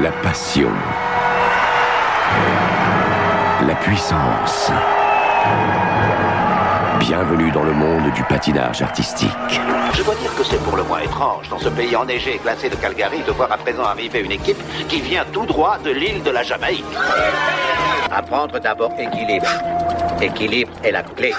La 0.00 0.12
passion. 0.22 0.70
La 3.66 3.74
puissance. 3.74 4.70
Bienvenue 7.00 7.50
dans 7.50 7.64
le 7.64 7.72
monde 7.72 8.12
du 8.12 8.22
patinage 8.24 8.82
artistique. 8.82 9.28
Je 9.94 10.04
dois 10.04 10.14
dire 10.14 10.32
que 10.36 10.44
c'est 10.44 10.62
pour 10.62 10.76
le 10.76 10.84
moins 10.84 11.00
étrange, 11.00 11.48
dans 11.48 11.58
ce 11.58 11.68
pays 11.68 11.96
enneigé 11.96 12.36
et 12.36 12.38
glacé 12.38 12.68
de 12.68 12.76
Calgary, 12.76 13.22
de 13.26 13.32
voir 13.32 13.50
à 13.50 13.56
présent 13.56 13.84
arriver 13.84 14.20
une 14.20 14.32
équipe 14.32 14.62
qui 14.88 15.00
vient 15.00 15.24
tout 15.32 15.46
droit 15.46 15.78
de 15.78 15.90
l'île 15.90 16.22
de 16.22 16.30
la 16.30 16.44
Jamaïque. 16.44 16.84
Apprendre 18.12 18.60
d'abord 18.60 18.92
équilibre. 18.98 19.46
Équilibre 20.22 20.72
est 20.84 20.92
la 20.92 21.02
clé. 21.02 21.34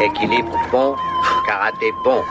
Équilibre 0.00 0.52
bon, 0.70 0.94
karaté 1.46 1.90
bon. 2.04 2.22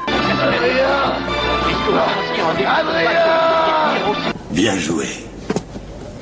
Bien 4.52 4.78
joué. 4.78 5.08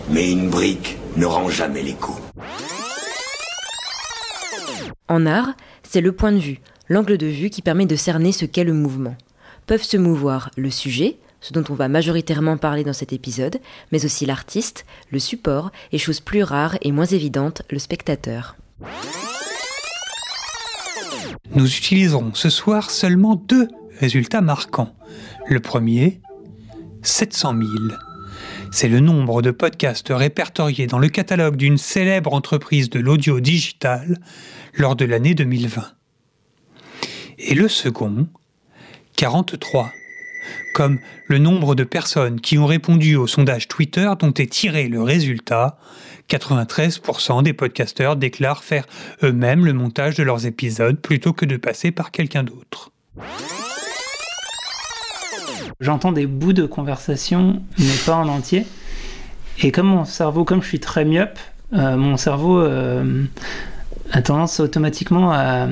Mais 0.10 0.32
une 0.32 0.50
brique 0.50 0.98
ne 1.16 1.26
rend 1.26 1.50
jamais 1.50 1.84
les 1.84 1.94
coups. 1.94 2.22
En 5.08 5.26
art, 5.26 5.50
c'est 5.84 6.02
le 6.02 6.12
point 6.14 6.32
de 6.32 6.38
vue, 6.38 6.60
l'angle 6.88 7.18
de 7.18 7.28
vue 7.28 7.50
qui 7.50 7.62
permet 7.62 7.86
de 7.86 7.96
cerner 7.96 8.32
ce 8.32 8.46
qu'est 8.46 8.64
le 8.64 8.74
mouvement. 8.74 9.16
Peuvent 9.68 9.84
se 9.84 9.98
mouvoir 9.98 10.50
le 10.56 10.70
sujet, 10.70 11.18
ce 11.42 11.54
dont 11.54 11.64
on 11.70 11.74
va 11.74 11.90
majoritairement 11.90 12.58
parler 12.58 12.84
dans 12.84 12.94
cet 12.94 13.14
épisode, 13.14 13.60
mais 13.92 14.06
aussi 14.06 14.26
l'artiste, 14.26 14.86
le 15.12 15.20
support 15.20 15.72
et 15.92 15.98
chose 15.98 16.20
plus 16.20 16.44
rare 16.44 16.78
et 16.82 16.92
moins 16.92 17.06
évidente, 17.06 17.64
le 17.70 17.80
spectateur. 17.80 18.56
Nous 21.54 21.68
utiliserons 21.68 22.32
ce 22.34 22.50
soir 22.50 22.90
seulement 22.90 23.36
deux 23.36 23.68
résultats 24.02 24.42
marquants. 24.42 24.96
Le 25.48 25.60
premier, 25.60 26.22
700 27.04 27.54
000. 27.54 27.70
C'est 28.72 28.88
le 28.88 29.00
nombre 29.00 29.44
de 29.44 29.52
podcasts 29.52 30.10
répertoriés 30.10 30.88
dans 30.88 30.98
le 30.98 31.08
catalogue 31.08 31.56
d'une 31.56 31.78
célèbre 31.78 32.34
entreprise 32.34 32.90
de 32.90 33.00
l'audio 33.00 33.40
digital 33.40 34.18
lors 34.74 34.96
de 34.96 35.06
l'année 35.06 35.36
2020. 35.36 35.84
Et 37.38 37.54
le 37.54 37.68
second, 37.68 38.28
43, 39.18 39.92
comme 40.74 40.98
le 41.28 41.38
nombre 41.38 41.76
de 41.76 41.84
personnes 41.84 42.42
qui 42.42 42.58
ont 42.58 42.66
répondu 42.66 43.16
au 43.16 43.28
sondage 43.28 43.68
Twitter 43.68 44.10
dont 44.18 44.34
est 44.34 44.52
tiré 44.52 44.88
le 44.88 45.04
résultat, 45.04 45.78
93% 46.28 47.44
des 47.44 47.54
podcasteurs 47.54 48.16
déclarent 48.16 48.64
faire 48.64 48.88
eux-mêmes 49.22 49.64
le 49.64 49.74
montage 49.74 50.16
de 50.16 50.24
leurs 50.24 50.48
épisodes 50.48 51.00
plutôt 51.00 51.34
que 51.34 51.46
de 51.46 51.58
passer 51.58 51.92
par 51.92 52.10
quelqu'un 52.10 52.44
d'autre. 52.44 52.92
J'entends 55.82 56.12
des 56.12 56.28
bouts 56.28 56.54
de 56.54 56.66
conversation, 56.66 57.62
mais 57.80 57.86
pas 58.06 58.16
en 58.16 58.28
entier. 58.28 58.66
Et 59.62 59.72
comme 59.72 59.88
mon 59.88 60.06
cerveau, 60.06 60.46
comme 60.46 60.62
je 60.62 60.68
suis 60.68 60.80
très 60.80 61.06
myope, 61.06 61.40
euh, 61.74 61.98
mon 61.98 62.18
cerveau 62.18 62.60
euh, 62.60 63.24
a 64.12 64.22
tendance 64.22 64.60
automatiquement 64.60 65.32
à, 65.32 65.68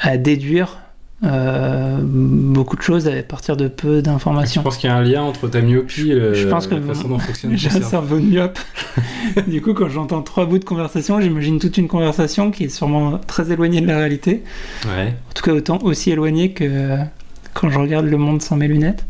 à 0.00 0.16
déduire 0.18 0.78
euh, 1.22 1.98
beaucoup 2.02 2.76
de 2.76 2.82
choses 2.82 3.06
à 3.06 3.22
partir 3.22 3.56
de 3.56 3.68
peu 3.68 4.00
d'informations. 4.02 4.62
Je 4.62 4.64
pense 4.64 4.78
qu'il 4.78 4.88
y 4.88 4.92
a 4.92 4.96
un 4.96 5.02
lien 5.02 5.22
entre 5.22 5.48
ta 5.48 5.60
myopie 5.60 6.12
et 6.12 6.34
Je 6.34 6.48
pense 6.48 6.66
que 6.66 6.76
la 6.76 6.80
façon 6.80 7.08
dont 7.08 7.18
fonctionne 7.18 7.52
j'ai 7.56 7.68
un 7.68 7.72
cerveau. 7.72 7.90
cerveau 7.90 8.16
myope. 8.20 8.58
du 9.46 9.60
coup, 9.60 9.74
quand 9.74 9.88
j'entends 9.88 10.22
trois 10.22 10.46
bouts 10.46 10.58
de 10.58 10.64
conversation, 10.64 11.20
j'imagine 11.20 11.58
toute 11.58 11.76
une 11.76 11.88
conversation 11.88 12.50
qui 12.50 12.64
est 12.64 12.68
sûrement 12.68 13.18
très 13.26 13.50
éloignée 13.52 13.80
de 13.80 13.86
la 13.86 13.98
réalité. 13.98 14.42
Ouais. 14.86 15.08
En 15.08 15.32
tout 15.34 15.42
cas, 15.42 15.52
autant 15.52 15.78
aussi 15.82 16.10
éloignée 16.10 16.52
que 16.52 16.96
quand 17.54 17.70
je 17.70 17.78
regarde 17.78 18.06
le 18.06 18.16
monde 18.16 18.42
sans 18.42 18.56
mes 18.56 18.68
lunettes. 18.68 19.04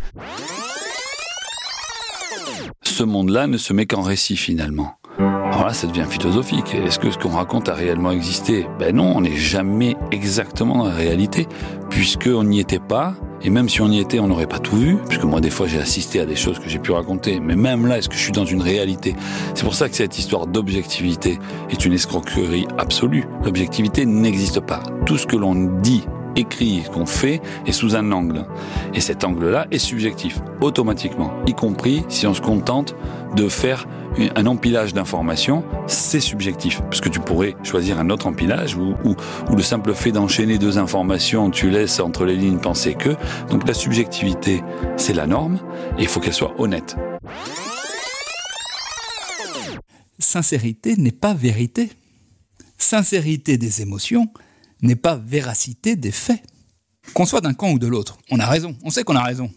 ce 2.83 3.05
monde-là 3.05 3.47
ne 3.47 3.57
se 3.57 3.73
met 3.73 3.87
qu'en 3.87 4.03
récit 4.03 4.37
finalement. 4.37 4.95
Alors 5.19 5.67
là, 5.67 5.73
ça 5.73 5.87
devient 5.87 6.07
philosophique. 6.09 6.75
Est-ce 6.75 6.99
que 6.99 7.11
ce 7.11 7.19
qu'on 7.19 7.31
raconte 7.31 7.69
a 7.69 7.75
réellement 7.75 8.13
existé? 8.13 8.67
Ben 8.79 8.95
non, 8.95 9.13
on 9.17 9.23
n'est 9.23 9.37
jamais 9.37 9.97
exactement 10.13 10.79
dans 10.79 10.85
la 10.85 10.95
réalité, 10.95 11.47
puisqu'on 11.91 12.45
n'y 12.45 12.61
était 12.61 12.79
pas. 12.79 13.15
Et 13.43 13.51
même 13.51 13.69
si 13.69 13.81
on 13.81 13.89
y 13.89 14.01
était, 14.01 14.21
on 14.21 14.29
n'aurait 14.29 14.47
pas 14.47 14.59
tout 14.59 14.77
vu, 14.77 14.99
puisque 15.09 15.25
moi, 15.25 15.41
des 15.41 15.51
fois, 15.51 15.67
j'ai 15.67 15.79
assisté 15.79 16.21
à 16.21 16.27
des 16.27 16.37
choses 16.37 16.59
que 16.59 16.69
j'ai 16.69 16.79
pu 16.79 16.93
raconter. 16.93 17.41
Mais 17.41 17.57
même 17.57 17.87
là, 17.87 17.99
est-ce 17.99 18.09
que 18.09 18.15
je 18.15 18.21
suis 18.21 18.33
dans 18.33 18.45
une 18.45 18.63
réalité? 18.63 19.17
C'est 19.55 19.65
pour 19.65 19.75
ça 19.75 19.89
que 19.89 19.97
cette 19.97 20.19
histoire 20.19 20.47
d'objectivité 20.47 21.39
est 21.71 21.85
une 21.85 21.95
escroquerie 21.95 22.67
absolue. 22.79 23.25
L'objectivité 23.45 24.05
n'existe 24.07 24.61
pas. 24.61 24.83
Tout 25.07 25.17
ce 25.17 25.27
que 25.27 25.37
l'on 25.37 25.55
dit 25.55 26.05
écrit, 26.37 26.83
qu'on 26.93 27.07
fait, 27.07 27.41
est 27.67 27.73
sous 27.73 27.97
un 27.97 28.13
angle. 28.13 28.47
Et 28.95 29.01
cet 29.01 29.25
angle-là 29.25 29.67
est 29.71 29.79
subjectif, 29.79 30.41
automatiquement, 30.61 31.33
y 31.47 31.55
compris 31.55 32.05
si 32.09 32.27
on 32.27 32.35
se 32.35 32.41
contente 32.41 32.95
de 33.37 33.49
faire 33.49 33.87
un 34.35 34.47
empilage 34.47 34.93
d'informations, 34.93 35.65
c'est 35.87 36.21
subjectif, 36.21 36.81
parce 36.83 37.01
que 37.01 37.09
tu 37.09 37.21
pourrais 37.21 37.55
choisir 37.63 38.01
un 38.01 38.11
autre 38.11 38.27
empilage 38.27 38.77
ou 38.77 38.95
le 39.55 39.63
simple 39.63 39.95
fait 39.95 40.11
d'enchaîner 40.11 40.59
deux 40.59 40.79
informations, 40.79 41.51
tu 41.51 41.71
laisses 41.71 42.01
entre 42.01 42.25
les 42.25 42.37
lignes 42.37 42.59
penser 42.59 42.95
que. 42.95 43.11
Donc 43.51 43.67
la 43.69 43.75
subjectivité, 43.75 44.63
c'est 44.97 45.15
la 45.15 45.27
norme, 45.27 45.61
et 45.97 46.03
il 46.03 46.09
faut 46.09 46.21
qu'elle 46.21 46.35
soit 46.35 46.55
honnête. 46.59 46.97
Sincérité 50.19 50.97
n'est 50.97 51.13
pas 51.13 51.35
vérité. 51.35 51.91
Sincérité 52.79 53.59
des 53.59 53.83
émotions 53.83 54.29
n'est 54.83 54.97
pas 54.97 55.17
véracité 55.17 55.97
des 55.97 56.13
faits. 56.13 56.43
Qu'on 57.15 57.27
soit 57.27 57.41
d'un 57.41 57.55
camp 57.55 57.73
ou 57.73 57.79
de 57.79 57.87
l'autre, 57.87 58.19
on 58.31 58.39
a 58.39 58.47
raison, 58.47 58.77
on 58.85 58.91
sait 58.91 59.05
qu'on 59.05 59.17
a 59.17 59.23
raison. 59.23 59.51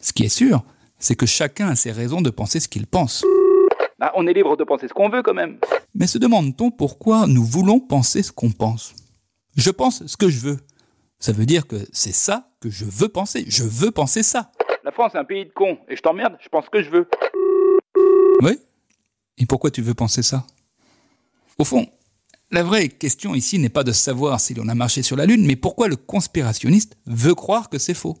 Ce 0.00 0.12
qui 0.12 0.24
est 0.24 0.28
sûr, 0.28 0.64
c'est 0.98 1.14
que 1.14 1.26
chacun 1.26 1.68
a 1.68 1.76
ses 1.76 1.92
raisons 1.92 2.20
de 2.20 2.30
penser 2.30 2.60
ce 2.60 2.68
qu'il 2.68 2.86
pense. 2.86 3.24
Bah, 3.98 4.12
on 4.16 4.26
est 4.26 4.32
libre 4.32 4.56
de 4.56 4.64
penser 4.64 4.88
ce 4.88 4.92
qu'on 4.92 5.08
veut 5.08 5.22
quand 5.22 5.34
même. 5.34 5.58
Mais 5.94 6.06
se 6.06 6.18
demande-t-on 6.18 6.70
pourquoi 6.70 7.26
nous 7.26 7.44
voulons 7.44 7.78
penser 7.78 8.22
ce 8.22 8.32
qu'on 8.32 8.50
pense? 8.50 8.94
Je 9.56 9.70
pense 9.70 10.04
ce 10.06 10.16
que 10.16 10.28
je 10.28 10.40
veux. 10.40 10.58
Ça 11.20 11.32
veut 11.32 11.46
dire 11.46 11.68
que 11.68 11.76
c'est 11.92 12.12
ça 12.12 12.50
que 12.60 12.68
je 12.68 12.84
veux 12.84 13.08
penser. 13.08 13.44
Je 13.46 13.62
veux 13.62 13.92
penser 13.92 14.22
ça. 14.24 14.50
La 14.84 14.90
France 14.90 15.14
est 15.14 15.18
un 15.18 15.24
pays 15.24 15.44
de 15.44 15.52
cons, 15.52 15.78
et 15.88 15.94
je 15.94 16.02
t'emmerde, 16.02 16.36
je 16.42 16.48
pense 16.48 16.64
ce 16.64 16.70
que 16.70 16.82
je 16.82 16.90
veux. 16.90 17.08
Oui? 18.40 18.58
Et 19.38 19.46
pourquoi 19.46 19.70
tu 19.70 19.82
veux 19.82 19.94
penser 19.94 20.22
ça? 20.22 20.44
Au 21.58 21.64
fond, 21.64 21.86
la 22.52 22.62
vraie 22.62 22.88
question 22.88 23.34
ici 23.34 23.58
n'est 23.58 23.70
pas 23.70 23.82
de 23.82 23.92
savoir 23.92 24.38
si 24.38 24.54
l'on 24.54 24.68
a 24.68 24.74
marché 24.74 25.02
sur 25.02 25.16
la 25.16 25.26
Lune, 25.26 25.44
mais 25.46 25.56
pourquoi 25.56 25.88
le 25.88 25.96
conspirationniste 25.96 26.96
veut 27.06 27.34
croire 27.34 27.70
que 27.70 27.78
c'est 27.78 27.94
faux? 27.94 28.18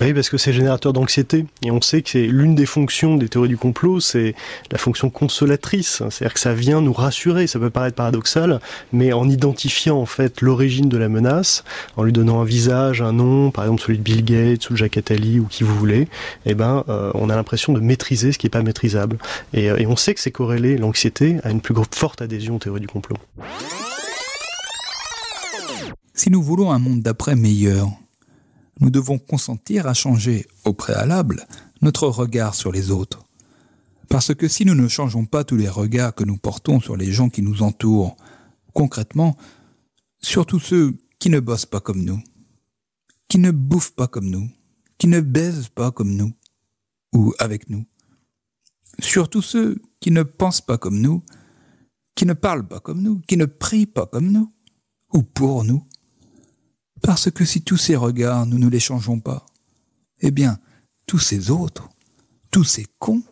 Oui, 0.00 0.12
parce 0.12 0.28
que 0.28 0.36
c'est 0.36 0.52
générateur 0.52 0.92
d'anxiété. 0.92 1.46
Et 1.62 1.70
on 1.70 1.80
sait 1.80 2.02
que 2.02 2.10
c'est 2.10 2.26
l'une 2.26 2.54
des 2.54 2.66
fonctions 2.66 3.16
des 3.16 3.28
théories 3.28 3.48
du 3.48 3.56
complot, 3.56 4.00
c'est 4.00 4.34
la 4.70 4.76
fonction 4.76 5.08
consolatrice. 5.08 6.02
C'est-à-dire 6.10 6.34
que 6.34 6.40
ça 6.40 6.52
vient 6.52 6.82
nous 6.82 6.92
rassurer. 6.92 7.46
Ça 7.46 7.58
peut 7.58 7.70
paraître 7.70 7.96
paradoxal, 7.96 8.60
mais 8.92 9.14
en 9.14 9.28
identifiant 9.28 9.96
en 9.98 10.06
fait 10.06 10.42
l'origine 10.42 10.90
de 10.90 10.98
la 10.98 11.08
menace, 11.08 11.64
en 11.96 12.02
lui 12.02 12.12
donnant 12.12 12.42
un 12.42 12.44
visage, 12.44 13.00
un 13.00 13.12
nom, 13.12 13.50
par 13.50 13.64
exemple 13.64 13.82
celui 13.82 13.98
de 13.98 14.02
Bill 14.02 14.24
Gates 14.24 14.68
ou 14.68 14.74
de 14.74 14.78
Jacques 14.78 14.98
Attali 14.98 15.40
ou 15.40 15.46
qui 15.46 15.64
vous 15.64 15.74
voulez, 15.74 16.08
eh 16.44 16.54
ben, 16.54 16.84
euh, 16.88 17.10
on 17.14 17.30
a 17.30 17.36
l'impression 17.36 17.72
de 17.72 17.80
maîtriser 17.80 18.32
ce 18.32 18.38
qui 18.38 18.46
n'est 18.46 18.50
pas 18.50 18.62
maîtrisable. 18.62 19.16
Et, 19.54 19.70
euh, 19.70 19.78
et 19.78 19.86
on 19.86 19.96
sait 19.96 20.14
que 20.14 20.20
c'est 20.20 20.30
corrélé, 20.30 20.76
l'anxiété, 20.76 21.38
à 21.42 21.50
une 21.50 21.62
plus 21.62 21.74
forte 21.94 22.20
adhésion 22.20 22.56
aux 22.56 22.58
théories 22.58 22.80
du 22.80 22.86
complot. 22.86 23.16
Si 26.12 26.30
nous 26.30 26.42
voulons 26.42 26.70
un 26.70 26.78
monde 26.78 27.02
d'après 27.02 27.34
meilleur, 27.34 27.88
nous 28.80 28.90
devons 28.90 29.18
consentir 29.18 29.86
à 29.86 29.94
changer 29.94 30.46
au 30.64 30.72
préalable 30.72 31.46
notre 31.82 32.08
regard 32.08 32.54
sur 32.54 32.72
les 32.72 32.90
autres. 32.90 33.24
Parce 34.08 34.34
que 34.34 34.48
si 34.48 34.64
nous 34.64 34.74
ne 34.74 34.88
changeons 34.88 35.24
pas 35.24 35.44
tous 35.44 35.56
les 35.56 35.68
regards 35.68 36.14
que 36.14 36.24
nous 36.24 36.36
portons 36.36 36.80
sur 36.80 36.96
les 36.96 37.12
gens 37.12 37.28
qui 37.28 37.42
nous 37.42 37.62
entourent, 37.62 38.16
concrètement, 38.72 39.36
surtout 40.20 40.60
ceux 40.60 40.96
qui 41.18 41.30
ne 41.30 41.40
bossent 41.40 41.66
pas 41.66 41.80
comme 41.80 42.02
nous, 42.02 42.22
qui 43.28 43.38
ne 43.38 43.50
bouffent 43.50 43.94
pas 43.94 44.06
comme 44.06 44.30
nous, 44.30 44.48
qui 44.98 45.08
ne 45.08 45.20
baisent 45.20 45.68
pas 45.68 45.90
comme 45.90 46.14
nous, 46.14 46.32
ou 47.12 47.34
avec 47.38 47.68
nous, 47.68 47.84
surtout 49.00 49.42
ceux 49.42 49.80
qui 50.00 50.10
ne 50.10 50.22
pensent 50.22 50.60
pas 50.60 50.78
comme 50.78 51.00
nous, 51.00 51.24
qui 52.14 52.26
ne 52.26 52.32
parlent 52.32 52.66
pas 52.66 52.80
comme 52.80 53.02
nous, 53.02 53.20
qui 53.20 53.36
ne 53.36 53.46
prient 53.46 53.86
pas 53.86 54.06
comme 54.06 54.30
nous, 54.30 54.52
ou 55.12 55.22
pour 55.22 55.64
nous, 55.64 55.86
parce 57.06 57.30
que 57.30 57.44
si 57.44 57.62
tous 57.62 57.76
ces 57.76 57.94
regards, 57.94 58.46
nous 58.46 58.58
ne 58.58 58.68
les 58.68 58.80
changeons 58.80 59.20
pas, 59.20 59.46
eh 60.22 60.32
bien, 60.32 60.58
tous 61.06 61.20
ces 61.20 61.52
autres, 61.52 61.88
tous 62.50 62.64
ces 62.64 62.84
cons, 62.98 63.22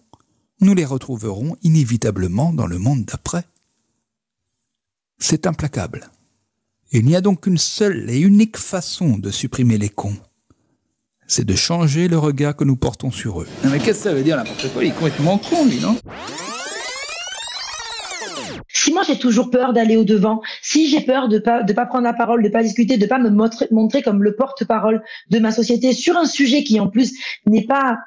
nous 0.61 0.75
les 0.75 0.85
retrouverons 0.85 1.57
inévitablement 1.63 2.53
dans 2.53 2.69
le 2.69 2.79
monde 2.79 3.05
d'après. 3.05 3.43
C'est 5.19 5.49
implacable. 5.49 6.09
Il 6.93 7.05
n'y 7.05 7.17
a 7.17 7.21
donc 7.21 7.41
qu'une 7.43 7.59
seule 7.59 8.09
et 8.09 8.21
unique 8.21 8.59
façon 8.59 9.19
de 9.19 9.33
supprimer 9.33 9.77
les 9.77 9.89
cons. 9.89 10.17
C'est 11.27 11.45
de 11.45 11.57
changer 11.57 12.07
le 12.07 12.19
regard 12.19 12.55
que 12.55 12.63
nous 12.63 12.77
portons 12.77 13.11
sur 13.11 13.43
eux. 13.43 13.49
Non 13.65 13.71
mais 13.71 13.81
qu'est-ce 13.81 14.05
que 14.05 14.05
ça 14.05 14.15
veut 14.15 14.23
dire 14.23 14.37
n'importe 14.37 14.73
quoi 14.73 14.85
Il 14.85 14.91
est 14.91 14.95
complètement 14.95 15.39
con 15.39 15.65
lui, 15.65 15.81
non? 15.81 15.99
Si 18.69 18.93
moi 18.93 19.03
j'ai 19.05 19.19
toujours 19.19 19.51
peur 19.51 19.73
d'aller 19.73 19.97
au 19.97 20.05
devant, 20.05 20.43
si 20.75 20.89
j'ai 20.89 21.03
peur 21.03 21.29
de 21.29 21.39
pas 21.39 21.63
de 21.63 21.73
pas 21.73 21.87
prendre 21.87 22.03
la 22.03 22.13
parole, 22.13 22.43
de 22.43 22.49
pas 22.49 22.65
discuter, 22.65 22.99
de 22.99 23.07
pas 23.07 23.21
me 23.21 23.31
montrer, 23.31 24.03
comme 24.03 24.25
le 24.25 24.35
porte-parole 24.35 25.05
de 25.31 25.39
ma 25.39 25.53
société 25.53 25.93
sur 25.93 26.17
un 26.17 26.27
sujet 26.27 26.65
qui 26.65 26.81
en 26.81 26.89
plus 26.89 27.13
n'est 27.47 27.65
pas 27.65 27.99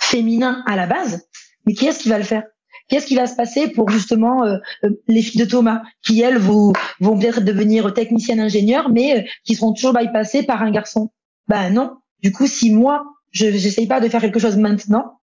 féminin 0.00 0.64
à 0.66 0.74
la 0.74 0.88
base, 0.88 1.28
mais 1.64 1.74
qui 1.74 1.86
est-ce 1.86 2.00
qui 2.00 2.08
va 2.08 2.18
le 2.18 2.24
faire? 2.24 2.42
Qu'est-ce 2.88 3.06
qui 3.06 3.14
va 3.14 3.28
se 3.28 3.36
passer 3.36 3.68
pour 3.68 3.88
justement 3.90 4.44
euh, 4.44 4.56
euh, 4.82 4.90
les 5.06 5.22
filles 5.22 5.40
de 5.40 5.48
Thomas 5.48 5.82
qui 6.02 6.20
elles 6.20 6.38
vont, 6.38 6.72
vont 6.98 7.16
peut-être 7.16 7.42
devenir 7.42 7.94
techniciennes 7.94 8.40
ingénieurs, 8.40 8.88
mais 8.90 9.18
euh, 9.18 9.22
qui 9.44 9.54
seront 9.54 9.72
toujours 9.72 9.92
bypassées 9.92 10.42
par 10.42 10.62
un 10.62 10.72
garçon? 10.72 11.10
Ben 11.46 11.70
non. 11.70 11.98
Du 12.20 12.32
coup, 12.32 12.48
si 12.48 12.72
moi 12.72 13.04
je 13.30 13.46
n'essaye 13.46 13.86
pas 13.86 14.00
de 14.00 14.08
faire 14.08 14.20
quelque 14.20 14.40
chose 14.40 14.56
maintenant, 14.56 15.17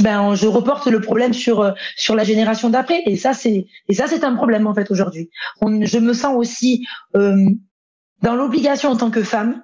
ben 0.00 0.34
je 0.34 0.46
reporte 0.46 0.86
le 0.86 1.00
problème 1.00 1.32
sur 1.32 1.74
sur 1.96 2.14
la 2.14 2.24
génération 2.24 2.70
d'après 2.70 3.02
et 3.06 3.16
ça 3.16 3.32
c'est 3.32 3.66
et 3.88 3.94
ça 3.94 4.06
c'est 4.08 4.24
un 4.24 4.34
problème 4.34 4.66
en 4.66 4.74
fait 4.74 4.90
aujourd'hui. 4.90 5.30
Je 5.62 5.98
me 5.98 6.12
sens 6.12 6.34
aussi 6.36 6.86
dans 7.14 8.34
l'obligation 8.34 8.90
en 8.90 8.96
tant 8.96 9.10
que 9.10 9.22
femme 9.22 9.62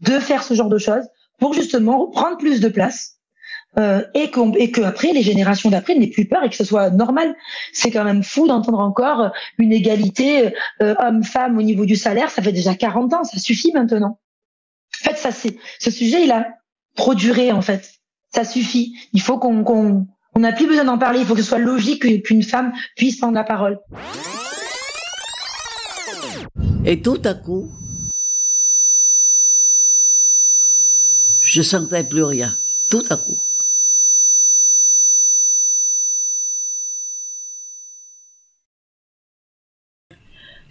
de 0.00 0.18
faire 0.18 0.42
ce 0.42 0.54
genre 0.54 0.68
de 0.68 0.78
choses 0.78 1.04
pour 1.38 1.54
justement 1.54 2.10
prendre 2.10 2.36
plus 2.36 2.60
de 2.60 2.68
place 2.68 3.14
euh, 3.78 4.04
et 4.14 4.30
qu'on 4.30 4.52
et 4.52 4.70
que 4.70 4.82
après 4.82 5.12
les 5.12 5.22
générations 5.22 5.70
d'après 5.70 5.96
n'aient 5.96 6.10
plus 6.10 6.26
peur 6.26 6.44
et 6.44 6.50
que 6.50 6.54
ce 6.54 6.64
soit 6.64 6.90
normal. 6.90 7.34
C'est 7.72 7.90
quand 7.90 8.04
même 8.04 8.22
fou 8.22 8.46
d'entendre 8.46 8.78
encore 8.78 9.32
une 9.58 9.72
égalité 9.72 10.54
euh, 10.80 10.94
homme-femme 11.00 11.58
au 11.58 11.62
niveau 11.62 11.84
du 11.84 11.96
salaire. 11.96 12.30
Ça 12.30 12.42
fait 12.42 12.52
déjà 12.52 12.74
40 12.74 13.14
ans, 13.14 13.24
ça 13.24 13.38
suffit 13.38 13.72
maintenant. 13.72 14.20
En 15.00 15.10
fait, 15.10 15.16
ça 15.16 15.32
c'est 15.32 15.56
ce 15.80 15.90
sujet 15.90 16.24
il 16.24 16.30
a 16.30 16.46
produit 16.94 17.50
en 17.50 17.62
fait. 17.62 17.94
Ça 18.34 18.44
suffit. 18.44 18.96
Il 19.12 19.20
faut 19.20 19.38
qu'on 19.38 19.64
on 20.34 20.40
n'a 20.40 20.52
plus 20.52 20.66
besoin 20.66 20.84
d'en 20.84 20.98
parler. 20.98 21.20
Il 21.20 21.26
faut 21.26 21.34
que 21.34 21.42
ce 21.42 21.46
soit 21.46 21.58
logique 21.58 22.24
qu'une 22.24 22.42
femme 22.42 22.72
puisse 22.96 23.18
prendre 23.18 23.34
la 23.34 23.44
parole. 23.44 23.78
Et 26.84 27.00
tout 27.00 27.20
à 27.24 27.34
coup, 27.34 27.70
je 31.42 31.62
sentais 31.62 32.02
plus 32.02 32.24
rien. 32.24 32.58
Tout 32.90 33.04
à 33.08 33.16
coup. 33.16 33.38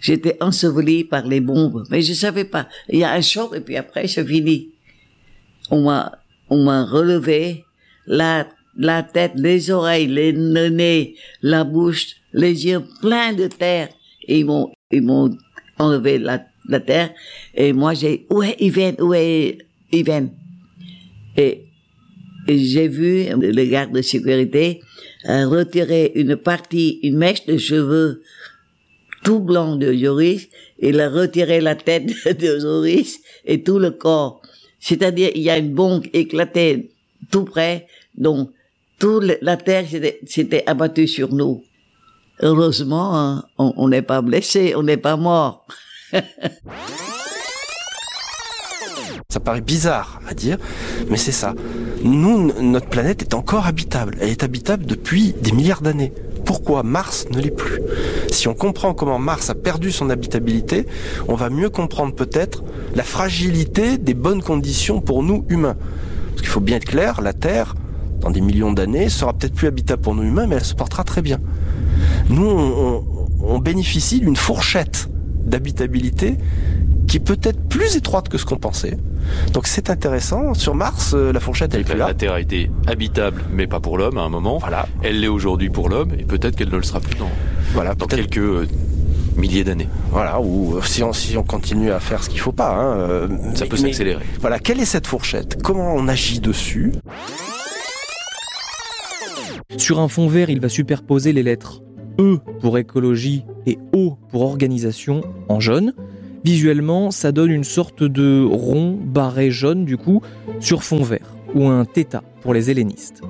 j'étais 0.04 0.36
ensevelie 0.42 1.02
par 1.04 1.26
les 1.26 1.40
bombes, 1.40 1.86
mais 1.90 2.02
je 2.02 2.12
savais 2.12 2.44
pas. 2.44 2.68
Il 2.90 2.98
y 2.98 3.04
a 3.04 3.12
un 3.12 3.22
choc 3.22 3.56
et 3.56 3.60
puis 3.60 3.78
après 3.78 4.06
c'est 4.06 4.26
fini. 4.26 4.68
On 5.70 5.84
m'a, 5.84 6.18
on 6.50 6.64
m'a 6.64 6.84
relevé 6.84 7.64
la, 8.06 8.48
la 8.76 9.02
tête, 9.02 9.32
les 9.36 9.70
oreilles, 9.70 10.06
les, 10.06 10.32
le 10.32 10.68
nez, 10.68 11.16
la 11.42 11.64
bouche, 11.64 12.16
les 12.32 12.66
yeux 12.66 12.82
pleins 13.00 13.32
de 13.32 13.46
terre. 13.46 13.88
Ils 14.26 14.44
m'ont, 14.44 14.72
ils 14.90 15.02
m'ont 15.02 15.36
enlevé 15.78 16.18
la, 16.18 16.44
la 16.68 16.80
terre. 16.80 17.10
Et 17.54 17.72
moi 17.72 17.94
j'ai, 17.94 18.26
est 18.42 18.60
Yven, 18.60 18.96
où 19.00 19.14
est 19.14 19.58
Yven? 19.92 20.30
Et, 21.36 21.66
et 22.46 22.58
j'ai 22.58 22.88
vu 22.88 23.24
le 23.36 23.64
garde 23.64 23.92
de 23.92 24.02
sécurité 24.02 24.80
euh, 25.26 25.48
retirer 25.48 26.12
une 26.16 26.36
partie, 26.36 27.00
une 27.02 27.16
mèche 27.16 27.46
de 27.46 27.56
cheveux 27.56 28.22
tout 29.22 29.40
blanc 29.40 29.76
de 29.76 29.90
Joris, 29.94 30.48
il 30.78 31.00
a 31.00 31.08
retiré 31.08 31.62
la 31.62 31.74
tête 31.74 32.06
de 32.38 32.58
Joris 32.58 33.20
et 33.46 33.62
tout 33.62 33.78
le 33.78 33.90
corps. 33.90 34.42
C'est-à-dire, 34.84 35.30
il 35.34 35.40
y 35.40 35.48
a 35.48 35.56
une 35.56 35.72
bombe 35.72 36.04
éclatée 36.12 36.90
tout 37.30 37.46
près, 37.46 37.86
donc 38.18 38.50
toute 38.98 39.38
la 39.40 39.56
terre 39.56 39.86
s'était 40.26 40.62
abattue 40.66 41.08
sur 41.08 41.32
nous. 41.32 41.64
Heureusement, 42.42 43.18
hein, 43.18 43.44
on 43.56 43.88
n'est 43.88 44.02
pas 44.02 44.20
blessé, 44.20 44.74
on 44.76 44.82
n'est 44.82 44.98
pas 44.98 45.16
mort. 45.16 45.66
Ça 49.30 49.40
paraît 49.40 49.62
bizarre 49.62 50.20
à 50.28 50.34
dire, 50.34 50.58
mais 51.08 51.16
c'est 51.16 51.32
ça. 51.32 51.54
Nous, 52.02 52.52
notre 52.60 52.88
planète 52.88 53.22
est 53.22 53.34
encore 53.34 53.66
habitable. 53.66 54.18
Elle 54.20 54.28
est 54.28 54.44
habitable 54.44 54.84
depuis 54.84 55.32
des 55.32 55.52
milliards 55.52 55.80
d'années. 55.80 56.12
Pourquoi 56.44 56.82
Mars 56.82 57.26
ne 57.30 57.40
l'est 57.40 57.50
plus 57.50 57.80
Si 58.30 58.48
on 58.48 58.54
comprend 58.54 58.94
comment 58.94 59.18
Mars 59.18 59.50
a 59.50 59.54
perdu 59.54 59.90
son 59.92 60.10
habitabilité, 60.10 60.86
on 61.28 61.34
va 61.34 61.50
mieux 61.50 61.70
comprendre 61.70 62.14
peut-être 62.14 62.64
la 62.94 63.02
fragilité 63.02 63.98
des 63.98 64.14
bonnes 64.14 64.42
conditions 64.42 65.00
pour 65.00 65.22
nous 65.22 65.44
humains. 65.48 65.76
Parce 66.30 66.42
qu'il 66.42 66.50
faut 66.50 66.60
bien 66.60 66.76
être 66.76 66.84
clair, 66.84 67.20
la 67.20 67.32
Terre, 67.32 67.74
dans 68.20 68.30
des 68.30 68.40
millions 68.40 68.72
d'années, 68.72 69.08
sera 69.08 69.32
peut-être 69.32 69.54
plus 69.54 69.68
habitable 69.68 70.02
pour 70.02 70.14
nous 70.14 70.22
humains, 70.22 70.46
mais 70.46 70.56
elle 70.56 70.64
se 70.64 70.74
portera 70.74 71.04
très 71.04 71.22
bien. 71.22 71.38
Nous, 72.28 72.46
on, 72.46 73.04
on 73.42 73.58
bénéficie 73.58 74.20
d'une 74.20 74.36
fourchette 74.36 75.08
d'habitabilité 75.44 76.36
qui 77.06 77.18
est 77.18 77.20
peut-être 77.20 77.68
plus 77.68 77.96
étroite 77.96 78.28
que 78.28 78.38
ce 78.38 78.44
qu'on 78.44 78.56
pensait. 78.56 78.96
Donc 79.52 79.66
c'est 79.66 79.90
intéressant. 79.90 80.54
Sur 80.54 80.74
Mars, 80.74 81.12
euh, 81.14 81.32
la 81.32 81.40
fourchette 81.40 81.74
elle 81.74 81.80
est 81.82 81.84
plus 81.84 81.98
là. 81.98 82.08
La 82.08 82.14
Terre 82.14 82.32
a 82.32 82.40
été 82.40 82.70
habitable, 82.86 83.42
mais 83.52 83.66
pas 83.66 83.80
pour 83.80 83.98
l'homme 83.98 84.18
à 84.18 84.22
un 84.22 84.28
moment. 84.28 84.58
Voilà. 84.58 84.86
Elle 85.02 85.20
l'est 85.20 85.28
aujourd'hui 85.28 85.70
pour 85.70 85.88
l'homme, 85.88 86.12
et 86.18 86.24
peut-être 86.24 86.56
qu'elle 86.56 86.70
ne 86.70 86.76
le 86.76 86.82
sera 86.82 87.00
plus 87.00 87.16
dans, 87.18 87.30
voilà, 87.72 87.94
dans 87.94 88.06
quelques 88.06 88.38
euh, 88.38 88.66
milliers 89.36 89.64
d'années. 89.64 89.88
Voilà, 90.10 90.40
ou 90.40 90.76
euh, 90.76 90.82
si 90.82 91.02
on, 91.02 91.12
si 91.12 91.36
on 91.36 91.42
continue 91.42 91.90
à 91.90 92.00
faire 92.00 92.22
ce 92.22 92.30
qu'il 92.30 92.40
faut 92.40 92.52
pas. 92.52 92.74
Hein, 92.74 93.28
Ça 93.54 93.66
peut 93.66 93.76
s'accélérer. 93.76 94.24
Voilà, 94.40 94.58
quelle 94.58 94.80
est 94.80 94.84
cette 94.84 95.06
fourchette? 95.06 95.62
Comment 95.62 95.94
on 95.94 96.08
agit 96.08 96.40
dessus? 96.40 96.92
Sur 99.76 99.98
un 100.00 100.08
fond 100.08 100.28
vert, 100.28 100.50
il 100.50 100.60
va 100.60 100.68
superposer 100.68 101.32
les 101.32 101.42
lettres 101.42 101.80
E 102.20 102.38
pour 102.60 102.78
écologie 102.78 103.44
et 103.66 103.78
O 103.92 104.16
pour 104.30 104.42
organisation 104.42 105.22
en 105.48 105.58
jaune. 105.58 105.94
Visuellement, 106.44 107.10
ça 107.10 107.32
donne 107.32 107.50
une 107.50 107.64
sorte 107.64 108.02
de 108.02 108.44
rond 108.44 108.98
barré 109.02 109.50
jaune 109.50 109.84
du 109.84 109.96
coup 109.96 110.20
sur 110.60 110.82
fond 110.82 111.02
vert, 111.02 111.34
ou 111.54 111.68
un 111.68 111.84
θ 111.84 112.20
pour 112.42 112.52
les 112.52 112.70
hellénistes. 112.70 113.22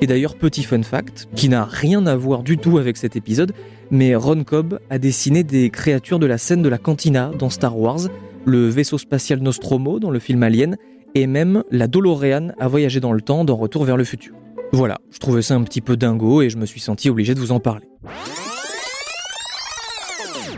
Et 0.00 0.06
d'ailleurs, 0.06 0.36
petit 0.36 0.62
fun 0.62 0.82
fact, 0.82 1.28
qui 1.34 1.48
n'a 1.48 1.64
rien 1.64 2.06
à 2.06 2.14
voir 2.14 2.42
du 2.42 2.58
tout 2.58 2.78
avec 2.78 2.96
cet 2.96 3.16
épisode, 3.16 3.52
mais 3.90 4.14
Ron 4.14 4.44
Cobb 4.44 4.78
a 4.88 4.98
dessiné 4.98 5.42
des 5.42 5.70
créatures 5.70 6.18
de 6.18 6.26
la 6.26 6.38
scène 6.38 6.62
de 6.62 6.68
la 6.68 6.78
cantina 6.78 7.30
dans 7.38 7.50
Star 7.50 7.78
Wars, 7.78 8.00
le 8.44 8.68
vaisseau 8.68 8.98
spatial 8.98 9.40
Nostromo 9.40 9.98
dans 9.98 10.10
le 10.10 10.18
film 10.18 10.42
Alien, 10.42 10.76
et 11.14 11.26
même 11.26 11.64
la 11.70 11.86
DeLorean 11.86 12.52
a 12.58 12.68
voyagé 12.68 13.00
dans 13.00 13.12
le 13.12 13.20
temps 13.20 13.44
dans 13.44 13.56
Retour 13.56 13.84
vers 13.84 13.96
le 13.96 14.04
futur. 14.04 14.34
Voilà, 14.72 14.98
je 15.10 15.18
trouvais 15.18 15.42
ça 15.42 15.54
un 15.54 15.62
petit 15.62 15.80
peu 15.80 15.96
dingo 15.96 16.42
et 16.42 16.50
je 16.50 16.56
me 16.56 16.66
suis 16.66 16.80
senti 16.80 17.08
obligé 17.08 17.34
de 17.34 17.40
vous 17.40 17.52
en 17.52 17.60
parler. 17.60 17.86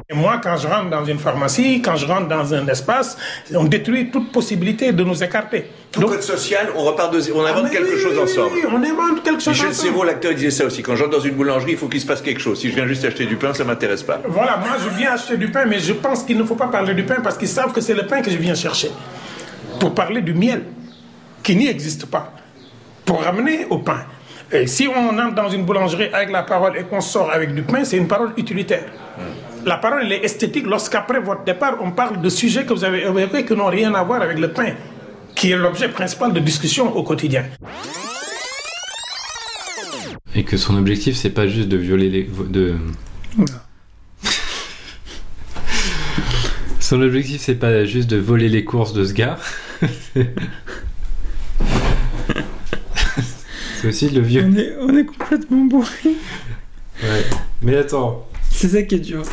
Et 0.08 0.14
moi, 0.14 0.38
quand 0.40 0.56
je 0.56 0.68
rentre 0.68 0.88
dans 0.88 1.04
une 1.04 1.18
pharmacie, 1.18 1.82
quand 1.82 1.96
je 1.96 2.06
rentre 2.06 2.28
dans 2.28 2.54
un 2.54 2.64
espace, 2.68 3.18
on 3.52 3.64
détruit 3.64 4.08
toute 4.12 4.30
possibilité 4.30 4.92
de 4.92 5.02
nous 5.02 5.20
écarter. 5.24 5.66
Tout 5.90 6.02
code 6.02 6.22
social, 6.22 6.68
on 6.76 6.84
repart 6.84 7.12
de 7.12 7.18
on 7.34 7.44
invente 7.44 7.64
Ah, 7.66 7.70
quelque 7.70 7.92
oui, 7.96 8.00
chose 8.00 8.16
ensemble. 8.16 8.50
oui, 8.54 8.60
on 8.70 8.76
invente 8.76 9.24
quelque 9.24 9.40
chose 9.42 9.54
Michel 9.54 9.70
ensemble. 9.70 9.88
Serrault, 9.88 10.04
l'acteur, 10.04 10.30
il 10.30 10.36
disait 10.36 10.52
ça 10.52 10.64
aussi. 10.64 10.80
Quand 10.84 10.94
j'entre 10.94 11.10
dans 11.10 11.20
une 11.20 11.34
boulangerie, 11.34 11.72
il 11.72 11.76
faut 11.76 11.88
qu'il 11.88 12.00
se 12.00 12.06
passe 12.06 12.22
quelque 12.22 12.40
chose. 12.40 12.60
Si 12.60 12.70
je 12.70 12.76
viens 12.76 12.86
juste 12.86 13.04
acheter 13.04 13.26
du 13.26 13.34
pain, 13.34 13.52
ça 13.52 13.64
m'intéresse 13.64 14.04
pas. 14.04 14.20
Voilà, 14.28 14.58
moi 14.58 14.76
je 14.80 14.88
viens 14.96 15.10
acheter 15.14 15.36
du 15.38 15.50
pain, 15.50 15.64
mais 15.66 15.80
je 15.80 15.92
pense 15.94 16.22
qu'il 16.22 16.38
ne 16.38 16.44
faut 16.44 16.54
pas 16.54 16.68
parler 16.68 16.94
du 16.94 17.02
pain 17.02 17.16
parce 17.20 17.36
qu'ils 17.36 17.48
savent 17.48 17.72
que 17.72 17.80
c'est 17.80 17.94
le 17.94 18.06
pain 18.06 18.22
que 18.22 18.30
je 18.30 18.36
viens 18.36 18.54
chercher. 18.54 18.92
Pour 19.80 19.92
parler 19.92 20.22
du 20.22 20.34
miel, 20.34 20.62
qui 21.42 21.56
n'y 21.56 21.66
existe 21.66 22.06
pas. 22.06 22.32
Pour 23.04 23.22
ramener 23.24 23.66
au 23.70 23.78
pain. 23.78 24.04
Et 24.52 24.68
si 24.68 24.86
on 24.86 25.18
entre 25.18 25.34
dans 25.34 25.48
une 25.48 25.64
boulangerie 25.64 26.10
avec 26.12 26.30
la 26.30 26.44
parole 26.44 26.76
et 26.78 26.84
qu'on 26.84 27.00
sort 27.00 27.32
avec 27.32 27.52
du 27.52 27.62
pain, 27.62 27.82
c'est 27.82 27.96
une 27.96 28.06
parole 28.06 28.30
utilitaire. 28.36 28.84
La 29.66 29.76
parole 29.78 30.02
elle 30.04 30.12
est 30.12 30.24
esthétique 30.24 30.64
lorsqu'après 30.64 31.18
votre 31.18 31.42
départ, 31.42 31.78
on 31.80 31.90
parle 31.90 32.22
de 32.22 32.28
sujets 32.28 32.64
que 32.64 32.72
vous 32.72 32.84
avez 32.84 33.02
évoqués 33.02 33.44
qui 33.44 33.52
n'ont 33.54 33.66
rien 33.66 33.92
à 33.94 34.04
voir 34.04 34.22
avec 34.22 34.38
le 34.38 34.52
pain, 34.52 34.74
qui 35.34 35.50
est 35.50 35.56
l'objet 35.56 35.88
principal 35.88 36.32
de 36.32 36.38
discussion 36.38 36.96
au 36.96 37.02
quotidien. 37.02 37.46
Et 40.36 40.44
que 40.44 40.56
son 40.56 40.76
objectif, 40.76 41.16
c'est 41.16 41.30
pas 41.30 41.48
juste 41.48 41.68
de 41.68 41.76
violer 41.76 42.08
les. 42.08 42.30
De... 42.48 42.76
Son 46.78 47.00
objectif, 47.02 47.40
c'est 47.40 47.56
pas 47.56 47.84
juste 47.84 48.08
de 48.08 48.18
voler 48.18 48.48
les 48.48 48.64
courses 48.64 48.92
de 48.92 49.04
ce 49.04 49.12
gars. 49.12 49.36
c'est 49.82 50.36
aussi 53.88 54.10
de 54.10 54.20
le 54.20 54.24
vieux. 54.24 54.44
On 54.46 54.56
est, 54.56 54.76
on 54.78 54.96
est 54.96 55.04
complètement 55.04 55.64
bourré. 55.64 56.14
Ouais. 57.02 57.24
Mais 57.62 57.76
attends. 57.76 58.28
C'est 58.52 58.68
ça 58.68 58.82
qui 58.82 58.94
est 58.94 59.00
dur. 59.00 59.24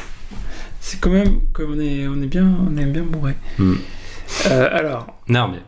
C'est 0.86 1.00
quand 1.00 1.12
même 1.12 1.40
est, 1.80 2.08
on 2.10 2.22
est 2.22 2.28
bien, 2.28 2.46
on 2.46 2.76
est 2.76 2.86
bien 2.86 3.04
bourré. 3.04 3.38
Hmm. 3.58 3.76
Euh, 4.48 4.70
alors, 4.70 5.08
Non, 5.30 5.48
mais. 5.48 5.62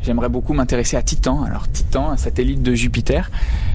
J'aimerais 0.00 0.30
beaucoup 0.30 0.54
m'intéresser 0.54 0.96
à 0.96 1.02
Titan. 1.02 1.42
Alors 1.42 1.68
Titan, 1.68 2.08
un 2.08 2.16
satellite 2.16 2.62
de 2.62 2.74
Jupiter, 2.74 3.30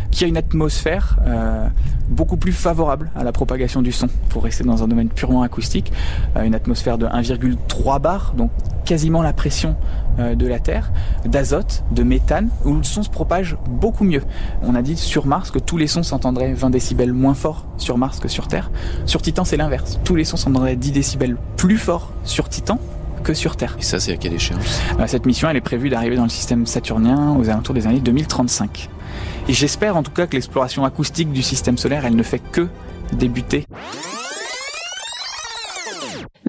qui 0.10 0.24
a 0.24 0.28
une 0.28 0.38
atmosphère 0.38 1.18
euh, 1.28 1.68
beaucoup 2.10 2.38
plus 2.38 2.52
favorable 2.52 3.12
à 3.16 3.24
la 3.24 3.32
propagation 3.32 3.84
du 3.84 3.92
son, 3.92 4.08
pour 4.30 4.44
rester 4.44 4.64
dans 4.64 4.84
un 4.84 4.88
domaine 4.88 5.10
purement 5.10 5.44
acoustique. 5.44 5.94
Euh, 6.36 6.42
une 6.42 6.56
atmosphère 6.56 6.98
de 6.98 7.06
1,3 7.06 8.02
bar, 8.02 8.34
donc 8.36 8.50
quasiment 8.86 9.22
la 9.22 9.34
pression 9.34 9.76
euh, 10.20 10.36
de 10.36 10.48
la 10.48 10.60
Terre, 10.60 10.92
d'azote, 11.26 11.84
de 11.92 12.04
méthane, 12.04 12.50
où 12.66 12.74
le 12.74 12.84
son 12.84 13.04
se 13.04 13.10
propage 13.10 13.58
beaucoup 13.68 14.04
mieux. 14.04 14.24
On 14.64 14.76
a 14.76 14.82
dit 14.82 14.98
sur 14.98 15.26
Mars 15.26 15.52
que 15.52 15.60
tous 15.60 15.78
les 15.78 15.88
sons 15.88 16.04
s'entendraient 16.04 16.54
20 16.54 16.70
décibels 16.70 17.14
moins 17.14 17.34
fort 17.34 17.66
sur 17.78 17.98
Mars 17.98 18.20
que 18.20 18.28
sur 18.28 18.48
Terre. 18.48 18.72
Sur 19.06 19.22
Titan, 19.22 19.46
c'est 19.46 19.58
l'inverse. 19.58 20.00
Tous 20.04 20.16
les 20.16 20.24
sons 20.26 20.38
s'entendraient 20.38 20.76
10 20.76 20.92
décibels 20.92 21.38
plus 21.58 21.78
fort 21.78 22.12
sur 22.24 22.50
Titan 22.50 22.80
que 23.24 23.34
sur 23.34 23.56
Terre. 23.56 23.76
Et 23.80 23.84
ça, 23.84 24.00
c'est 24.00 24.14
à 24.14 24.18
quelle 24.18 24.34
échéance? 24.34 24.82
Euh, 25.00 25.08
Cette 25.08 25.26
mission, 25.26 25.50
elle 25.50 25.58
est 25.58 25.62
prévue 25.62 25.90
d'arriver 25.90 26.16
dans 26.16 26.24
le 26.24 26.30
système 26.30 26.66
saturnien 26.66 27.36
aux 27.40 27.50
alentours 27.50 27.74
des 27.74 27.88
années 27.88 28.02
2035. 28.02 28.90
Et 29.48 29.54
j'espère 29.54 29.98
en 29.98 30.04
tout 30.04 30.12
cas 30.12 30.28
que 30.28 30.34
l'exploration 30.34 30.86
acoustique 30.86 31.32
du 31.32 31.42
système 31.42 31.78
solaire, 31.78 32.06
elle 32.06 32.16
ne 32.16 32.24
fait 32.24 32.40
que 32.40 32.68
débuter. 33.14 33.66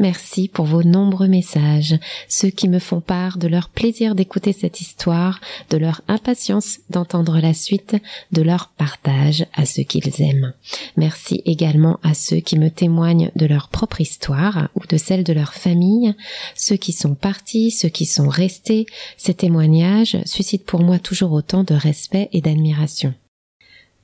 Merci 0.04 0.48
pour 0.48 0.66
vos 0.66 0.82
nombreux 0.82 1.28
messages, 1.28 1.98
ceux 2.28 2.50
qui 2.50 2.68
me 2.68 2.78
font 2.78 3.00
part 3.00 3.38
de 3.38 3.48
leur 3.48 3.70
plaisir 3.70 4.14
d'écouter 4.14 4.52
cette 4.52 4.82
histoire, 4.82 5.40
de 5.70 5.78
leur 5.78 6.02
impatience 6.08 6.80
d'entendre 6.90 7.38
la 7.40 7.54
suite, 7.54 7.96
de 8.30 8.42
leur 8.42 8.68
partage 8.76 9.46
à 9.54 9.64
ceux 9.64 9.82
qu'ils 9.82 10.20
aiment. 10.20 10.52
Merci 10.98 11.40
également 11.46 12.00
à 12.02 12.12
ceux 12.12 12.40
qui 12.40 12.58
me 12.58 12.68
témoignent 12.68 13.30
de 13.34 13.46
leur 13.46 13.70
propre 13.70 14.02
histoire 14.02 14.68
ou 14.74 14.86
de 14.86 14.98
celle 14.98 15.24
de 15.24 15.32
leur 15.32 15.54
famille, 15.54 16.14
ceux 16.54 16.76
qui 16.76 16.92
sont 16.92 17.14
partis, 17.14 17.70
ceux 17.70 17.88
qui 17.88 18.04
sont 18.04 18.28
restés. 18.28 18.84
Ces 19.16 19.32
témoignages 19.32 20.18
suscitent 20.26 20.66
pour 20.66 20.82
moi 20.82 20.98
toujours 20.98 21.32
autant 21.32 21.64
de 21.64 21.72
respect 21.72 22.28
et 22.34 22.42
d'admiration. 22.42 23.14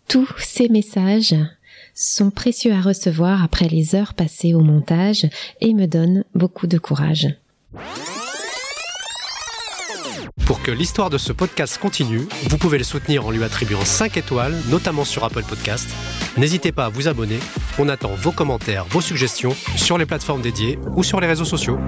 Tous 0.09 0.33
ces 0.39 0.71
messages 0.71 1.35
sont 2.01 2.31
précieux 2.31 2.73
à 2.73 2.81
recevoir 2.81 3.45
après 3.45 3.69
les 3.69 3.95
heures 3.95 4.15
passées 4.15 4.55
au 4.55 4.61
montage 4.61 5.27
et 5.61 5.75
me 5.75 5.87
donnent 5.87 6.25
beaucoup 6.35 6.67
de 6.67 6.79
courage. 6.79 7.29
Pour 10.47 10.63
que 10.63 10.71
l'histoire 10.71 11.11
de 11.11 11.19
ce 11.19 11.33
podcast 11.33 11.79
continue, 11.79 12.27
vous 12.49 12.59
pouvez 12.59 12.79
le 12.79 12.85
soutenir 12.85 13.27
en 13.27 13.31
lui 13.31 13.45
attribuant 13.45 13.85
5 13.85 14.17
étoiles, 14.17 14.55
notamment 14.69 15.05
sur 15.05 15.25
Apple 15.25 15.45
Podcast. 15.49 15.89
N'hésitez 16.37 16.73
pas 16.73 16.87
à 16.87 16.89
vous 16.89 17.07
abonner. 17.07 17.39
On 17.79 17.89
attend 17.89 18.15
vos 18.15 18.33
commentaires, 18.33 18.85
vos 18.87 19.01
suggestions 19.01 19.55
sur 19.77 19.97
les 19.97 20.07
plateformes 20.07 20.43
dédiées 20.43 20.79
ou 20.97 21.05
sur 21.05 21.21
les 21.21 21.27
réseaux 21.27 21.45
sociaux. 21.45 21.79